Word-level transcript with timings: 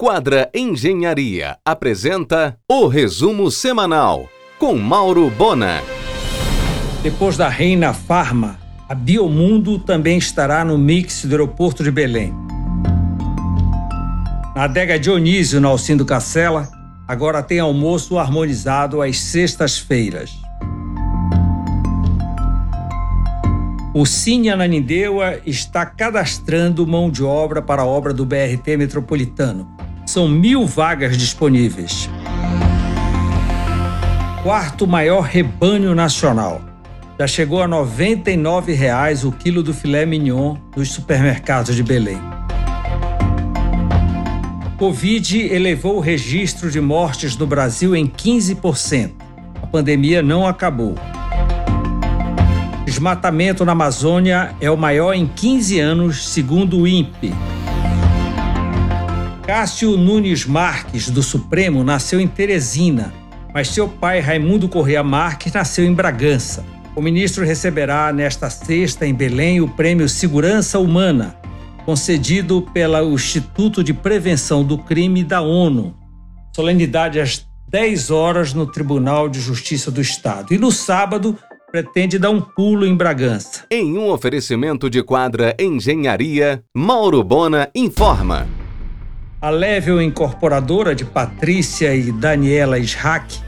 Quadra 0.00 0.48
Engenharia 0.54 1.56
apresenta 1.64 2.56
o 2.70 2.86
resumo 2.86 3.50
semanal 3.50 4.28
com 4.56 4.76
Mauro 4.76 5.28
Bona. 5.28 5.82
Depois 7.02 7.36
da 7.36 7.48
Reina 7.48 7.92
Farma, 7.92 8.60
a 8.88 8.94
Biomundo 8.94 9.76
também 9.76 10.16
estará 10.16 10.64
no 10.64 10.78
mix 10.78 11.24
do 11.24 11.32
aeroporto 11.32 11.82
de 11.82 11.90
Belém. 11.90 12.32
Na 14.54 14.66
adega 14.66 15.00
Dionísio, 15.00 15.60
na 15.60 15.66
Alcindo 15.66 16.04
Cacela, 16.04 16.68
agora 17.08 17.42
tem 17.42 17.58
almoço 17.58 18.20
harmonizado 18.20 19.02
às 19.02 19.18
sextas-feiras. 19.18 20.30
O 23.92 24.06
Cine 24.06 24.48
Ananindeua 24.48 25.40
está 25.44 25.84
cadastrando 25.84 26.86
mão 26.86 27.10
de 27.10 27.24
obra 27.24 27.60
para 27.60 27.82
a 27.82 27.86
obra 27.86 28.14
do 28.14 28.24
BRT 28.24 28.76
metropolitano. 28.76 29.77
São 30.08 30.26
mil 30.26 30.64
vagas 30.64 31.18
disponíveis. 31.18 32.08
Quarto 34.42 34.86
maior 34.86 35.20
rebanho 35.20 35.94
nacional. 35.94 36.62
Já 37.18 37.26
chegou 37.26 37.60
a 37.60 37.66
R$ 37.66 37.72
99,00 37.72 39.28
o 39.28 39.32
quilo 39.32 39.62
do 39.62 39.74
filé 39.74 40.06
mignon 40.06 40.56
nos 40.74 40.92
supermercados 40.92 41.76
de 41.76 41.82
Belém. 41.82 42.18
Covid 44.78 45.42
elevou 45.52 45.98
o 45.98 46.00
registro 46.00 46.70
de 46.70 46.80
mortes 46.80 47.36
no 47.36 47.46
Brasil 47.46 47.94
em 47.94 48.06
15%. 48.06 49.10
A 49.62 49.66
pandemia 49.66 50.22
não 50.22 50.46
acabou. 50.46 50.94
Desmatamento 52.86 53.62
na 53.62 53.72
Amazônia 53.72 54.56
é 54.58 54.70
o 54.70 54.76
maior 54.78 55.12
em 55.12 55.26
15 55.26 55.78
anos, 55.78 56.26
segundo 56.30 56.80
o 56.80 56.88
INPE. 56.88 57.57
Cássio 59.48 59.96
Nunes 59.96 60.44
Marques, 60.44 61.08
do 61.08 61.22
Supremo, 61.22 61.82
nasceu 61.82 62.20
em 62.20 62.28
Teresina, 62.28 63.14
mas 63.54 63.68
seu 63.68 63.88
pai, 63.88 64.20
Raimundo 64.20 64.68
Correa 64.68 65.02
Marques, 65.02 65.54
nasceu 65.54 65.86
em 65.86 65.94
Bragança. 65.94 66.66
O 66.94 67.00
ministro 67.00 67.46
receberá 67.46 68.12
nesta 68.12 68.50
sexta, 68.50 69.06
em 69.06 69.14
Belém, 69.14 69.62
o 69.62 69.66
Prêmio 69.66 70.06
Segurança 70.06 70.78
Humana, 70.78 71.34
concedido 71.86 72.60
pelo 72.74 73.14
Instituto 73.14 73.82
de 73.82 73.94
Prevenção 73.94 74.62
do 74.62 74.76
Crime 74.76 75.24
da 75.24 75.40
ONU. 75.40 75.96
Solenidade 76.54 77.18
às 77.18 77.48
10 77.70 78.10
horas 78.10 78.52
no 78.52 78.66
Tribunal 78.66 79.30
de 79.30 79.40
Justiça 79.40 79.90
do 79.90 80.02
Estado. 80.02 80.52
E 80.52 80.58
no 80.58 80.70
sábado, 80.70 81.38
pretende 81.72 82.18
dar 82.18 82.28
um 82.28 82.42
pulo 82.42 82.84
em 82.84 82.94
Bragança. 82.94 83.64
Em 83.70 83.96
um 83.96 84.10
oferecimento 84.10 84.90
de 84.90 85.02
quadra 85.02 85.56
Engenharia, 85.58 86.62
Mauro 86.76 87.24
Bona 87.24 87.70
informa. 87.74 88.46
A 89.40 89.50
Level 89.50 90.02
Incorporadora 90.02 90.96
de 90.96 91.04
Patrícia 91.04 91.94
e 91.94 92.10
Daniela 92.10 92.76
Ishak 92.76 93.38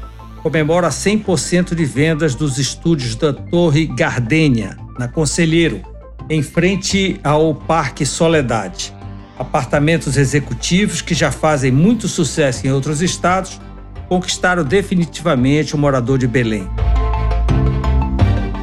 comemora 0.40 0.88
100% 0.88 1.74
de 1.74 1.84
vendas 1.84 2.36
dos 2.36 2.58
estúdios 2.58 3.16
da 3.16 3.32
Torre 3.32 3.86
Gardênia, 3.86 4.76
na 4.96 5.08
Conselheiro, 5.08 5.82
em 6.28 6.44
frente 6.44 7.18
ao 7.24 7.56
Parque 7.56 8.06
Soledade. 8.06 8.94
Apartamentos 9.36 10.16
executivos 10.16 11.02
que 11.02 11.12
já 11.12 11.32
fazem 11.32 11.72
muito 11.72 12.06
sucesso 12.06 12.68
em 12.68 12.70
outros 12.70 13.02
estados 13.02 13.60
conquistaram 14.08 14.62
definitivamente 14.62 15.74
o 15.74 15.78
morador 15.78 16.18
de 16.18 16.28
Belém. 16.28 16.70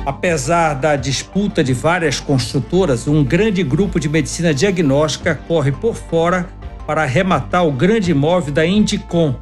Apesar 0.06 0.76
da 0.76 0.96
disputa 0.96 1.62
de 1.62 1.74
várias 1.74 2.22
construtoras, 2.22 3.06
um 3.06 3.22
grande 3.22 3.64
grupo 3.64 4.00
de 4.00 4.08
medicina 4.08 4.54
diagnóstica 4.54 5.36
corre 5.36 5.74
por 5.74 5.94
fora 5.94 6.48
para 6.88 7.04
arrematar 7.04 7.68
o 7.68 7.72
grande 7.72 8.12
imóvel 8.12 8.54
da 8.54 8.66
Indicom. 8.66 9.36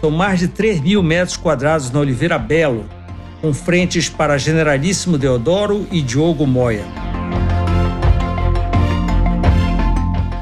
São 0.00 0.10
mais 0.10 0.40
de 0.40 0.48
3 0.48 0.80
mil 0.80 1.02
metros 1.02 1.36
quadrados 1.36 1.90
na 1.90 2.00
Oliveira 2.00 2.38
Belo, 2.38 2.84
com 3.40 3.54
frentes 3.54 4.08
para 4.08 4.36
Generalíssimo 4.36 5.16
Deodoro 5.16 5.86
e 5.92 6.02
Diogo 6.02 6.46
Moya. 6.46 6.84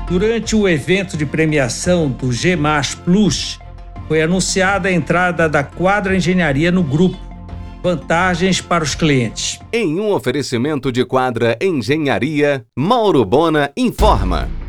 Durante 0.09 0.57
o 0.57 0.67
evento 0.67 1.17
de 1.17 1.27
premiação 1.27 2.09
do 2.09 2.29
GMAS 2.29 2.95
Plus, 2.95 3.59
foi 4.09 4.23
anunciada 4.23 4.89
a 4.89 4.93
entrada 4.93 5.49
da 5.49 5.63
Quadra 5.63 6.17
Engenharia 6.17 6.73
no 6.73 6.83
grupo 6.83 7.27
vantagens 7.87 8.61
para 8.61 8.83
os 8.83 8.97
clientes. 8.97 9.61
Em 9.73 10.01
um 10.01 10.11
oferecimento 10.11 10.91
de 10.91 11.05
quadra 11.05 11.57
Engenharia, 11.63 12.67
Mauro 12.77 13.25
Bona 13.25 13.71
informa. 13.77 14.66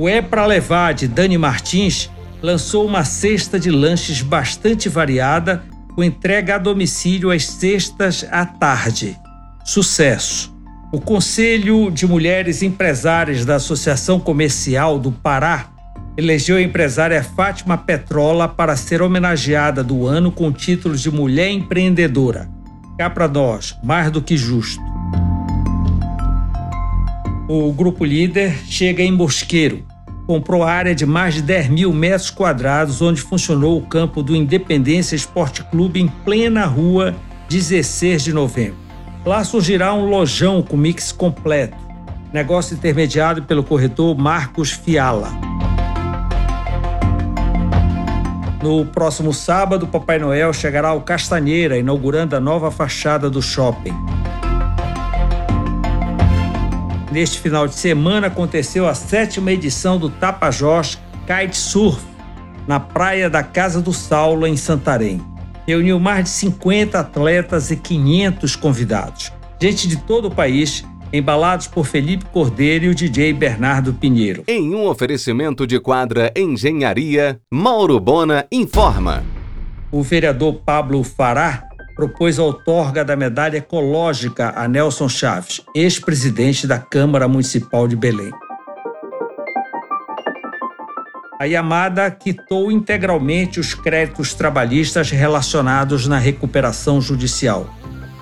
O 0.00 0.08
É 0.08 0.22
Pra 0.22 0.46
Levar 0.46 0.94
de 0.94 1.06
Dani 1.06 1.36
Martins 1.36 2.08
lançou 2.40 2.86
uma 2.86 3.04
cesta 3.04 3.60
de 3.60 3.70
lanches 3.70 4.22
bastante 4.22 4.88
variada 4.88 5.62
com 5.94 6.02
entrega 6.02 6.54
a 6.54 6.58
domicílio 6.58 7.30
às 7.30 7.44
sextas 7.44 8.24
à 8.30 8.46
tarde. 8.46 9.14
Sucesso! 9.62 10.56
O 10.90 10.98
Conselho 10.98 11.90
de 11.90 12.06
Mulheres 12.06 12.62
Empresárias 12.62 13.44
da 13.44 13.56
Associação 13.56 14.18
Comercial 14.18 14.98
do 14.98 15.12
Pará 15.12 15.68
elegeu 16.16 16.56
a 16.56 16.62
empresária 16.62 17.22
Fátima 17.22 17.76
Petrola 17.76 18.48
para 18.48 18.76
ser 18.76 19.02
homenageada 19.02 19.84
do 19.84 20.06
ano 20.06 20.32
com 20.32 20.48
o 20.48 20.52
título 20.52 20.96
de 20.96 21.10
Mulher 21.10 21.50
Empreendedora. 21.50 22.48
Cá 22.96 23.10
para 23.10 23.28
nós, 23.28 23.76
mais 23.84 24.10
do 24.10 24.22
que 24.22 24.34
justo. 24.34 24.80
O 27.46 27.70
grupo 27.70 28.02
líder 28.02 28.56
chega 28.64 29.02
em 29.02 29.12
Mosqueiro. 29.12 29.89
Comprou 30.30 30.62
área 30.62 30.94
de 30.94 31.04
mais 31.04 31.34
de 31.34 31.42
10 31.42 31.70
mil 31.70 31.92
metros 31.92 32.30
quadrados, 32.30 33.02
onde 33.02 33.20
funcionou 33.20 33.76
o 33.76 33.82
campo 33.84 34.22
do 34.22 34.36
Independência 34.36 35.16
Esporte 35.16 35.64
Clube 35.64 36.00
em 36.00 36.06
plena 36.06 36.66
rua 36.66 37.16
16 37.48 38.22
de 38.22 38.32
novembro. 38.32 38.76
Lá 39.26 39.42
surgirá 39.42 39.92
um 39.92 40.08
lojão 40.08 40.62
com 40.62 40.76
mix 40.76 41.10
completo. 41.10 41.76
Negócio 42.32 42.76
intermediado 42.76 43.42
pelo 43.42 43.64
corretor 43.64 44.16
Marcos 44.16 44.70
Fiala. 44.70 45.32
No 48.62 48.86
próximo 48.86 49.34
sábado, 49.34 49.88
Papai 49.88 50.20
Noel 50.20 50.52
chegará 50.52 50.90
ao 50.90 51.00
Castanheira, 51.00 51.76
inaugurando 51.76 52.36
a 52.36 52.40
nova 52.40 52.70
fachada 52.70 53.28
do 53.28 53.42
shopping. 53.42 53.96
Neste 57.10 57.40
final 57.40 57.66
de 57.66 57.74
semana 57.74 58.28
aconteceu 58.28 58.86
a 58.86 58.94
sétima 58.94 59.50
edição 59.50 59.98
do 59.98 60.08
Tapajós 60.08 60.96
Kite 61.26 61.56
Surf, 61.56 62.00
na 62.68 62.78
praia 62.78 63.28
da 63.28 63.42
Casa 63.42 63.80
do 63.80 63.92
Saulo, 63.92 64.46
em 64.46 64.56
Santarém. 64.56 65.20
Reuniu 65.66 65.98
mais 65.98 66.24
de 66.24 66.30
50 66.30 67.00
atletas 67.00 67.70
e 67.72 67.76
500 67.76 68.54
convidados. 68.54 69.32
Gente 69.60 69.88
de 69.88 69.96
todo 69.96 70.28
o 70.28 70.30
país 70.30 70.84
embalados 71.12 71.66
por 71.66 71.84
Felipe 71.84 72.26
Cordeiro 72.26 72.84
e 72.84 72.88
o 72.90 72.94
DJ 72.94 73.32
Bernardo 73.32 73.92
Pinheiro. 73.92 74.44
Em 74.46 74.72
um 74.72 74.86
oferecimento 74.86 75.66
de 75.66 75.80
quadra 75.80 76.32
Engenharia, 76.36 77.40
Mauro 77.52 77.98
Bona 77.98 78.46
informa. 78.52 79.24
O 79.90 80.02
vereador 80.04 80.60
Pablo 80.64 81.02
Fará 81.02 81.68
propôs 82.00 82.38
a 82.38 82.42
outorga 82.42 83.04
da 83.04 83.14
medalha 83.14 83.58
ecológica 83.58 84.54
a 84.56 84.66
Nelson 84.66 85.06
Chaves, 85.06 85.60
ex-presidente 85.74 86.66
da 86.66 86.78
Câmara 86.78 87.28
Municipal 87.28 87.86
de 87.86 87.94
Belém. 87.94 88.30
A 91.38 91.44
Yamada 91.44 92.10
quitou 92.10 92.72
integralmente 92.72 93.60
os 93.60 93.74
créditos 93.74 94.32
trabalhistas 94.32 95.10
relacionados 95.10 96.06
na 96.06 96.16
recuperação 96.16 97.02
judicial. 97.02 97.68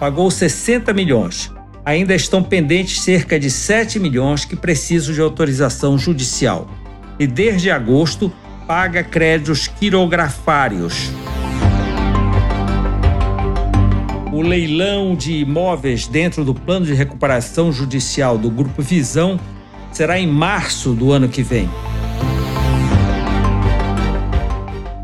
Pagou 0.01 0.29
60 0.29 0.93
milhões, 0.93 1.53
ainda 1.85 2.17
estão 2.17 2.43
pendentes 2.43 3.01
cerca 3.01 3.39
de 3.39 3.49
7 3.49 4.01
milhões 4.01 4.45
que 4.45 4.57
precisam 4.57 5.15
de 5.15 5.21
autorização 5.21 5.97
judicial. 5.97 6.69
E 7.17 7.29
desde 7.29 7.71
agosto 7.71 8.33
paga 8.67 9.05
créditos 9.05 9.69
quirografários. 9.69 11.13
O 14.31 14.43
leilão 14.43 15.17
de 15.17 15.39
imóveis 15.39 16.07
dentro 16.07 16.45
do 16.45 16.55
plano 16.55 16.85
de 16.85 16.93
recuperação 16.93 17.73
judicial 17.73 18.37
do 18.37 18.51
Grupo 18.51 18.83
Visão 18.83 19.41
será 19.91 20.21
em 20.21 20.27
março 20.27 20.93
do 20.93 21.13
ano 21.13 21.29
que 21.31 21.43
vem. 21.43 21.69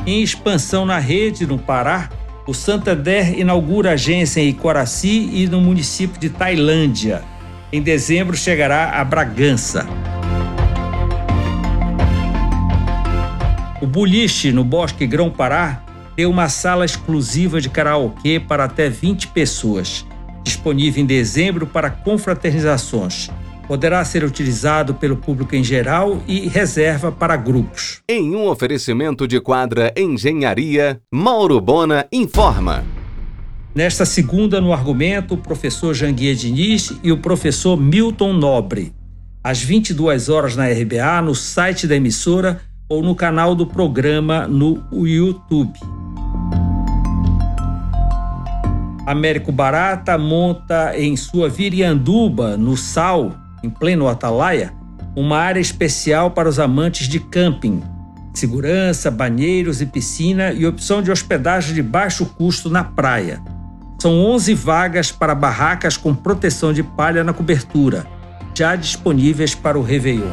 Em 0.06 0.22
expansão 0.22 0.84
na 0.84 0.98
rede 0.98 1.46
no 1.46 1.58
Pará, 1.58 2.10
o 2.46 2.52
Santander 2.52 3.38
inaugura 3.38 3.92
agência 3.92 4.42
em 4.42 4.50
Icoraci 4.50 5.30
e 5.32 5.46
no 5.46 5.58
município 5.58 6.20
de 6.20 6.28
Tailândia. 6.28 7.22
Em 7.72 7.80
dezembro 7.80 8.36
chegará 8.36 9.00
a 9.00 9.04
Bragança. 9.04 9.86
O 13.80 13.86
Boliche, 13.86 14.52
no 14.52 14.62
Bosque 14.62 15.06
Grão-Pará, 15.06 15.82
tem 16.16 16.26
uma 16.26 16.48
sala 16.48 16.84
exclusiva 16.84 17.60
de 17.60 17.68
karaokê 17.68 18.38
para 18.38 18.64
até 18.64 18.88
20 18.88 19.28
pessoas, 19.28 20.06
disponível 20.44 21.02
em 21.02 21.06
dezembro 21.06 21.66
para 21.66 21.90
confraternizações. 21.90 23.30
Poderá 23.66 24.04
ser 24.04 24.22
utilizado 24.22 24.94
pelo 24.94 25.16
público 25.16 25.56
em 25.56 25.64
geral 25.64 26.20
e 26.28 26.48
reserva 26.48 27.10
para 27.10 27.36
grupos. 27.36 28.02
Em 28.08 28.34
um 28.34 28.46
oferecimento 28.46 29.26
de 29.26 29.40
quadra 29.40 29.92
Engenharia, 29.96 31.00
Mauro 31.10 31.60
Bona 31.60 32.06
informa. 32.12 32.84
Nesta 33.74 34.04
segunda, 34.04 34.60
no 34.60 34.72
argumento, 34.72 35.34
o 35.34 35.38
professor 35.38 35.94
Janguier 35.94 36.36
Diniz 36.36 36.92
e 37.02 37.10
o 37.10 37.18
professor 37.18 37.76
Milton 37.76 38.34
Nobre. 38.34 38.92
Às 39.42 39.62
22 39.62 40.28
horas 40.28 40.54
na 40.54 40.66
RBA, 40.68 41.22
no 41.22 41.34
site 41.34 41.86
da 41.86 41.96
emissora 41.96 42.60
ou 42.88 43.02
no 43.02 43.14
canal 43.14 43.54
do 43.54 43.66
programa 43.66 44.46
no 44.46 44.84
YouTube. 44.92 45.78
Américo 49.06 49.52
Barata 49.52 50.16
monta 50.16 50.96
em 50.96 51.14
sua 51.14 51.48
Virianduba, 51.50 52.56
no 52.56 52.74
Sal, 52.74 53.34
em 53.62 53.68
pleno 53.68 54.08
Atalaia, 54.08 54.72
uma 55.14 55.38
área 55.38 55.60
especial 55.60 56.30
para 56.30 56.48
os 56.48 56.58
amantes 56.58 57.06
de 57.06 57.20
camping. 57.20 57.82
Segurança, 58.32 59.10
banheiros 59.10 59.82
e 59.82 59.86
piscina 59.86 60.52
e 60.52 60.66
opção 60.66 61.02
de 61.02 61.10
hospedagem 61.10 61.74
de 61.74 61.82
baixo 61.82 62.24
custo 62.24 62.70
na 62.70 62.82
praia. 62.82 63.42
São 64.00 64.12
11 64.24 64.54
vagas 64.54 65.12
para 65.12 65.34
barracas 65.34 65.98
com 65.98 66.14
proteção 66.14 66.72
de 66.72 66.82
palha 66.82 67.22
na 67.22 67.34
cobertura, 67.34 68.06
já 68.54 68.74
disponíveis 68.74 69.54
para 69.54 69.78
o 69.78 69.82
Réveillon. 69.82 70.32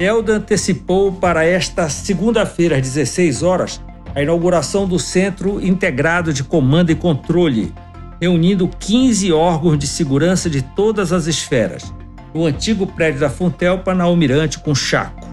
Elda 0.00 0.32
antecipou 0.32 1.12
para 1.12 1.44
esta 1.44 1.88
segunda-feira, 1.90 2.76
às 2.76 2.82
16 2.82 3.42
horas, 3.42 3.80
a 4.14 4.22
inauguração 4.22 4.86
do 4.86 4.98
Centro 4.98 5.64
Integrado 5.64 6.32
de 6.32 6.44
Comando 6.44 6.90
e 6.90 6.94
Controle, 6.94 7.72
reunindo 8.20 8.68
15 8.68 9.32
órgãos 9.32 9.78
de 9.78 9.86
segurança 9.86 10.50
de 10.50 10.62
todas 10.62 11.12
as 11.12 11.26
esferas, 11.26 11.92
no 12.34 12.44
antigo 12.44 12.86
prédio 12.86 13.20
da 13.20 13.30
Fontelpa, 13.30 13.94
na 13.94 14.04
Almirante 14.04 14.58
com 14.58 14.74
Chaco. 14.74 15.26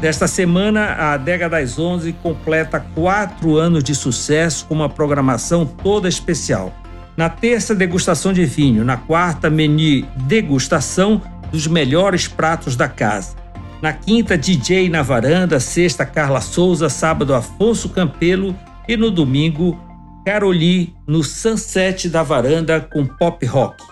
Desta 0.00 0.28
semana, 0.28 0.80
a 0.80 1.12
Adega 1.14 1.48
das 1.48 1.78
Onze 1.78 2.12
completa 2.12 2.78
quatro 2.94 3.56
anos 3.56 3.82
de 3.82 3.94
sucesso 3.94 4.64
com 4.66 4.74
uma 4.74 4.88
programação 4.88 5.66
toda 5.66 6.08
especial. 6.08 6.72
Na 7.16 7.28
terça, 7.28 7.74
degustação 7.74 8.32
de 8.32 8.44
vinho. 8.44 8.84
Na 8.84 8.96
quarta, 8.96 9.50
menu 9.50 10.06
degustação 10.16 11.20
dos 11.50 11.66
melhores 11.66 12.28
pratos 12.28 12.76
da 12.76 12.88
casa. 12.88 13.34
Na 13.80 13.92
quinta, 13.92 14.36
DJ 14.36 14.88
na 14.88 15.02
varanda, 15.02 15.60
sexta, 15.60 16.04
Carla 16.04 16.40
Souza, 16.40 16.88
sábado, 16.88 17.32
Afonso 17.32 17.88
Campelo 17.90 18.56
e 18.88 18.96
no 18.96 19.08
domingo, 19.08 19.78
Caroli 20.24 20.94
no 21.06 21.22
sunset 21.22 22.08
da 22.08 22.24
varanda 22.24 22.80
com 22.80 23.06
pop 23.06 23.46
rock. 23.46 23.82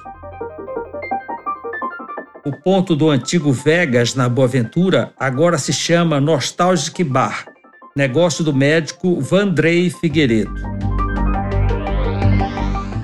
O 2.45 2.53
ponto 2.63 2.97
do 2.97 3.09
antigo 3.09 3.53
Vegas 3.53 4.15
na 4.15 4.29
Boaventura 4.29 5.13
agora 5.19 5.57
se 5.57 5.73
chama 5.73 6.21
Nostalgic 6.21 7.05
Bar, 7.05 7.47
negócio 7.97 8.43
do 8.43 8.53
médico 8.53 9.21
Vandrei 9.21 9.89
Figueiredo. 9.89 10.55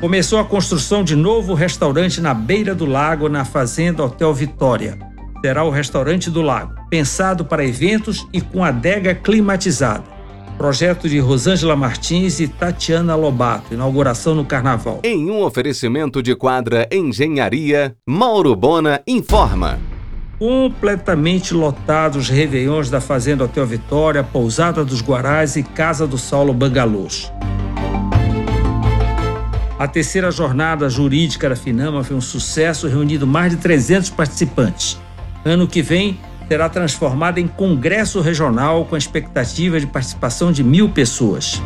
Começou 0.00 0.40
a 0.40 0.44
construção 0.44 1.05
de 1.05 1.14
novo 1.14 1.55
restaurante 1.55 2.20
na 2.20 2.35
beira 2.35 2.75
do 2.75 2.87
lago 2.87 3.28
na 3.28 3.44
Fazenda 3.44 4.05
Hotel 4.05 4.35
Vitória. 4.35 5.12
Será 5.44 5.65
o 5.65 5.71
restaurante 5.71 6.31
do 6.31 6.41
lago, 6.41 6.73
pensado 6.89 7.44
para 7.44 7.65
eventos 7.65 8.25
e 8.33 8.41
com 8.41 8.62
adega 8.62 9.12
climatizada. 9.12 10.05
Projeto 10.56 11.09
de 11.09 11.19
Rosângela 11.19 11.75
Martins 11.75 12.39
e 12.39 12.47
Tatiana 12.47 13.17
Lobato. 13.17 13.75
Inauguração 13.75 14.37
no 14.37 14.44
Carnaval. 14.44 15.00
Em 15.03 15.29
um 15.29 15.43
oferecimento 15.43 16.23
de 16.23 16.37
quadra 16.37 16.89
Engenharia, 16.93 17.97
Mauro 18.06 18.55
Bona 18.55 19.03
informa. 19.05 19.81
Completamente 20.39 21.53
lotados 21.55 22.29
Réveillões 22.29 22.88
da 22.88 23.00
Fazenda 23.00 23.43
Hotel 23.43 23.67
Vitória, 23.67 24.23
Pousada 24.23 24.85
dos 24.85 25.00
Guarás 25.00 25.56
e 25.56 25.65
Casa 25.65 26.06
do 26.06 26.19
Saulo 26.19 26.55
Bangalôs. 26.55 27.33
A 29.77 29.88
terceira 29.88 30.31
jornada 30.31 30.88
jurídica 30.88 31.49
da 31.49 31.56
Finama 31.56 32.05
foi 32.05 32.17
um 32.17 32.21
sucesso, 32.21 32.87
reunindo 32.87 33.27
mais 33.27 33.50
de 33.50 33.59
300 33.59 34.11
participantes. 34.11 35.03
Ano 35.44 35.67
que 35.67 35.83
vem, 35.83 36.19
será 36.49 36.69
transformada 36.69 37.41
em 37.41 37.49
congresso 37.49 38.21
regional 38.21 38.85
com 38.85 38.97
expectativa 38.97 39.81
de 39.81 39.87
participação 39.87 40.53
de 40.53 40.62
mil 40.62 40.89
pessoas. 40.89 41.61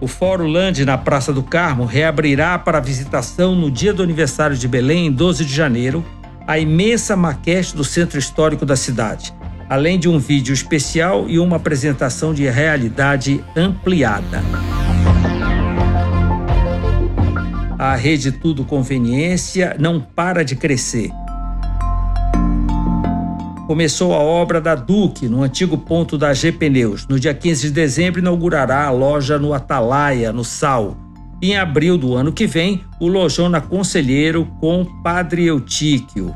O 0.00 0.06
Fórum 0.06 0.46
Land 0.46 0.84
na 0.84 0.96
Praça 0.96 1.32
do 1.32 1.42
Carmo 1.42 1.84
reabrirá 1.84 2.58
para 2.58 2.80
visitação 2.80 3.54
no 3.54 3.70
dia 3.70 3.92
do 3.92 4.02
aniversário 4.02 4.56
de 4.56 4.66
Belém, 4.66 5.06
em 5.06 5.12
12 5.12 5.44
de 5.44 5.54
janeiro, 5.54 6.04
a 6.46 6.58
imensa 6.58 7.14
maquete 7.14 7.76
do 7.76 7.84
centro 7.84 8.18
histórico 8.18 8.64
da 8.64 8.74
cidade, 8.74 9.34
além 9.68 9.98
de 9.98 10.08
um 10.08 10.18
vídeo 10.18 10.54
especial 10.54 11.28
e 11.28 11.38
uma 11.38 11.56
apresentação 11.56 12.32
de 12.32 12.48
realidade 12.48 13.44
ampliada. 13.54 14.42
A 17.78 17.94
rede 17.94 18.32
Tudo 18.32 18.64
Conveniência 18.64 19.76
não 19.78 20.00
para 20.00 20.42
de 20.42 20.56
crescer. 20.56 21.10
Começou 23.70 24.12
a 24.12 24.18
obra 24.18 24.60
da 24.60 24.74
Duque, 24.74 25.28
no 25.28 25.44
antigo 25.44 25.78
ponto 25.78 26.18
da 26.18 26.34
G 26.34 26.50
Pneus. 26.50 27.06
No 27.06 27.20
dia 27.20 27.32
15 27.32 27.68
de 27.68 27.70
dezembro, 27.72 28.18
inaugurará 28.18 28.84
a 28.84 28.90
loja 28.90 29.38
no 29.38 29.54
Atalaia, 29.54 30.32
no 30.32 30.42
Sal. 30.42 30.96
Em 31.40 31.56
abril 31.56 31.96
do 31.96 32.16
ano 32.16 32.32
que 32.32 32.48
vem, 32.48 32.82
o 32.98 33.06
lojão 33.06 33.48
na 33.48 33.60
Conselheiro 33.60 34.44
com 34.58 34.84
Padre 35.04 35.46
Eutíquio. 35.46 36.34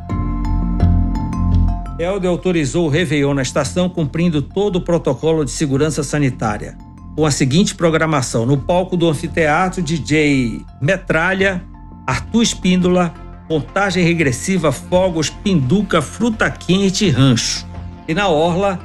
Helder 1.98 2.30
autorizou 2.30 2.86
o 2.86 2.88
Réveillon 2.88 3.34
na 3.34 3.42
estação, 3.42 3.88
cumprindo 3.88 4.40
todo 4.40 4.76
o 4.76 4.80
protocolo 4.80 5.44
de 5.44 5.50
segurança 5.50 6.04
sanitária 6.04 6.78
com 7.16 7.26
a 7.26 7.32
seguinte 7.32 7.74
programação: 7.74 8.46
no 8.46 8.58
palco 8.58 8.96
do 8.96 9.08
anfiteatro, 9.08 9.82
DJ 9.82 10.64
Metralha, 10.80 11.64
Arthur 12.06 12.42
Espíndola, 12.42 13.12
contagem 13.48 14.04
regressiva, 14.04 14.72
fogos, 14.72 15.30
pinduca, 15.30 16.00
fruta 16.00 16.50
quente 16.50 17.06
e 17.06 17.10
rancho. 17.10 17.66
E 18.06 18.14
na 18.14 18.28
orla, 18.28 18.78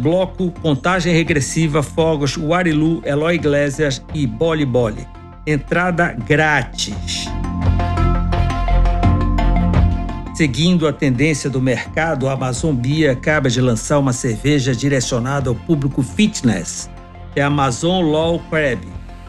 Bloco, 0.00 0.50
contagem 0.62 1.12
regressiva, 1.12 1.82
fogos, 1.82 2.36
Warilu, 2.36 3.02
Eloy 3.04 3.34
Iglesias 3.34 4.02
e 4.14 4.26
Boli 4.26 4.64
Boli. 4.64 5.06
Entrada 5.46 6.16
grátis. 6.26 7.26
Seguindo 10.34 10.88
a 10.88 10.92
tendência 10.92 11.50
do 11.50 11.60
mercado, 11.60 12.28
a 12.28 12.32
Amazon 12.32 12.74
Bia 12.74 13.12
acaba 13.12 13.50
de 13.50 13.60
lançar 13.60 13.98
uma 13.98 14.12
cerveja 14.12 14.74
direcionada 14.74 15.50
ao 15.50 15.54
público 15.54 16.02
fitness 16.02 16.88
é 17.36 17.42
a 17.42 17.46
Amazon 17.48 18.04
Law 18.04 18.38
Crab, 18.48 18.80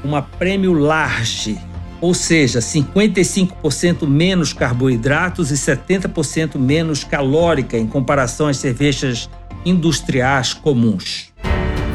uma 0.04 0.22
prêmio 0.22 0.74
large, 0.74 1.60
ou 2.06 2.14
seja, 2.14 2.60
55% 2.60 4.08
menos 4.08 4.54
carboidratos 4.54 5.50
e 5.50 5.56
70% 5.56 6.56
menos 6.56 7.04
calórica 7.04 7.80
em 7.80 7.88
comparação 7.88 8.48
às 8.48 8.58
cervejas 8.58 9.28
industriais 9.66 10.54
comuns. 10.54 11.34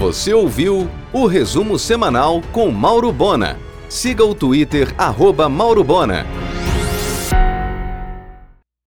Você 0.00 0.34
ouviu 0.34 0.90
o 1.12 1.26
resumo 1.26 1.78
semanal 1.78 2.42
com 2.50 2.72
Mauro 2.72 3.12
Bona. 3.12 3.56
Siga 3.88 4.24
o 4.24 4.34
Twitter 4.34 4.92
arroba 4.98 5.48
Mauro 5.48 5.84
Bona. 5.84 6.26